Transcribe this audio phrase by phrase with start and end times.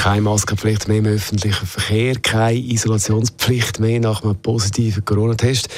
[0.00, 5.68] keine Maskenpflicht mehr im öffentlichen Verkehr, keine Isolationspflicht mehr nach einem positiven Corona-Test.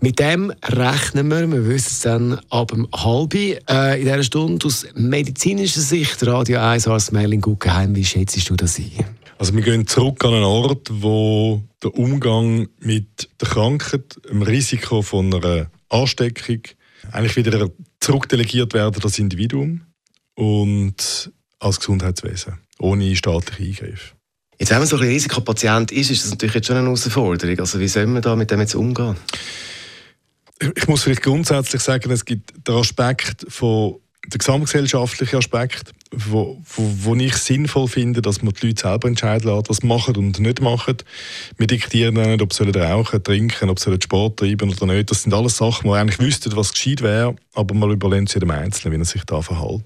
[0.00, 4.66] Mit dem rechnen wir, wir wissen es dann ab dem halben äh, in dieser Stunde
[4.66, 8.92] aus medizinischer Sicht, Radio 1 als Merlin Guggenheim, wie schätzt du das ein?
[9.36, 15.02] Also wir gehen zurück an einen Ort, wo der Umgang mit der Krankheit, dem Risiko
[15.02, 16.62] von einer Ansteckung
[17.12, 17.68] eigentlich wieder
[18.00, 19.82] zurückdelegiert werden das Individuum
[20.34, 24.14] und als Gesundheitswesen ohne staatlichen Eingriff.
[24.58, 27.58] Jetzt, wenn man so ein Risikopatient ist, ist das natürlich jetzt schon eine Herausforderung.
[27.58, 29.16] Also wie soll man da mit dem jetzt umgehen?
[30.74, 36.90] Ich muss vielleicht grundsätzlich sagen, es gibt den Aspekt von der gesamtgesellschaftliche Aspekt, wo, wo,
[37.02, 40.60] wo, ich sinnvoll finde, dass man die Leute selber entscheiden lassen, was machen und nicht
[40.60, 40.96] machen.
[41.58, 45.10] Wir diktieren nicht, ob sie rauchen, trinken, ob sie Sport treiben oder nicht.
[45.10, 48.94] Das sind alles Sachen, wo eigentlich wüssten, was gescheit wäre, aber man überlegen jedem Einzelnen,
[48.94, 49.84] wie er sich da verhält.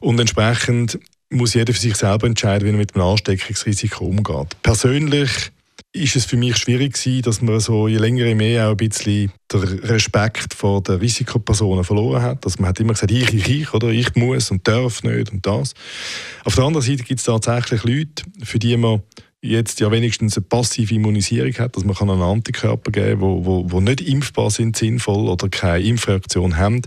[0.00, 0.98] Und entsprechend
[1.30, 4.56] muss jeder für sich selber entscheiden, wie er mit dem Ansteckungsrisiko umgeht.
[4.62, 5.30] Persönlich
[5.92, 8.76] ist es für mich schwierig gewesen, dass man so je länger je mehr auch ein
[8.76, 12.44] bisschen den Respekt vor den Risikopersonen verloren hat.
[12.44, 15.44] Also man hat immer gesagt, ich, ich, ich, oder ich muss und darf nicht und
[15.46, 15.74] das.
[16.44, 19.02] Auf der anderen Seite gibt es tatsächlich Leute, für die man
[19.46, 23.44] jetzt ja wenigstens eine passive Immunisierung hat, dass man kann einen Antikörper geben kann, wo,
[23.44, 26.82] wo, wo nicht impfbar sind, sinnvoll oder keine Impfreaktion haben,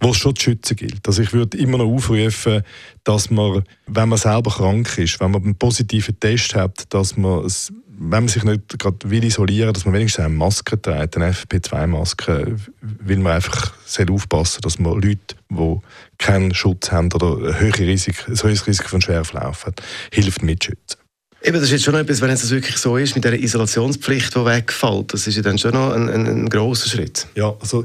[0.00, 1.06] wo es schon zu schützen gilt.
[1.06, 2.62] Also ich würde immer noch aufrufen,
[3.04, 7.44] dass man, wenn man selber krank ist, wenn man einen positiven Test hat, dass man
[7.44, 11.32] es wenn man sich nicht gerade will isolieren, dass man wenigstens eine Maske trägt, eine
[11.32, 13.72] FFP2-Maske, weil man einfach
[14.08, 15.76] aufpassen, dass man Leute, die
[16.18, 19.74] keinen Schutz haben oder ein höheres Risiko, ein höheres Risiko von Schwerverlauf haben,
[20.12, 20.97] hilft mitschützen.
[21.42, 24.44] Eben, das ist jetzt schon etwas, wenn es wirklich so ist, mit der Isolationspflicht, die
[24.44, 27.28] wegfällt, das ist ja dann schon noch ein, ein, ein grosser Schritt.
[27.36, 27.84] Ja, also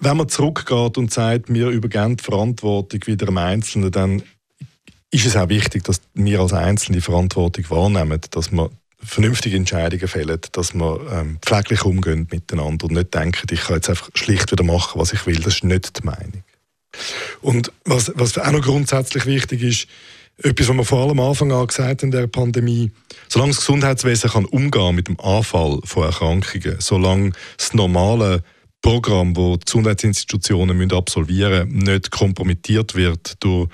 [0.00, 4.22] wenn man zurückgeht und sagt, wir übergeben die Verantwortung wieder am Einzelnen, dann
[5.10, 8.70] ist es auch wichtig, dass wir als Einzelne die Verantwortung wahrnehmen, dass man
[9.02, 13.88] vernünftige Entscheidungen fällen, dass man ähm, pfleglich umgehen miteinander und nicht denken, ich kann jetzt
[13.88, 15.36] einfach schlicht wieder machen, was ich will.
[15.36, 16.44] Das ist nicht die Meinung.
[17.40, 19.86] Und was, was auch noch grundsätzlich wichtig ist,
[20.42, 22.90] etwas, was wir vor allem am Anfang an gesagt in der Pandemie,
[23.28, 28.42] solange das Gesundheitswesen kann umgehen mit dem Anfall von Erkrankungen, solange das normale
[28.82, 33.68] Programm, das die Gesundheitsinstitutionen absolvieren müssen, nicht kompromittiert wird durch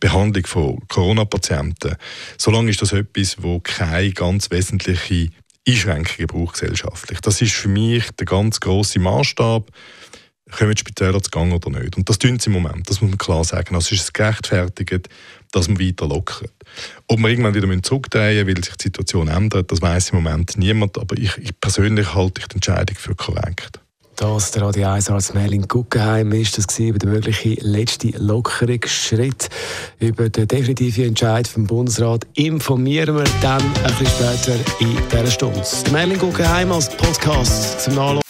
[0.00, 1.96] Behandlung von Corona-Patienten,
[2.36, 5.30] solange ist das etwas, wo keine ganz wesentliche
[5.66, 7.20] Einschränkungen braucht gesellschaftlich.
[7.20, 9.70] Das ist für mich der ganz große Maßstab
[10.50, 11.96] kommen die Spitäler zu Gang oder nicht.
[11.96, 13.74] Und das tun sie im Moment, das muss man klar sagen.
[13.74, 15.08] Also ist es gerechtfertigt,
[15.52, 16.52] dass man weiter lockert.
[17.08, 20.56] Ob wir irgendwann wieder zurückdrehen müssen, weil sich die Situation ändert, das weiß im Moment
[20.56, 20.98] niemand.
[20.98, 23.80] Aber ich, ich persönlich halte die Entscheidung für korrekt.
[24.20, 29.48] Das der Radio 1 als Merlin Guggenheim ist das über den möglichen letzten Lockerungsschritt.
[29.98, 35.62] Über den definitiven Entscheid vom Bundesrat informieren wir dann ein bisschen später in dieser Stunde.
[35.90, 38.29] Merlin Guggenheim als Podcast zum Nachlesen.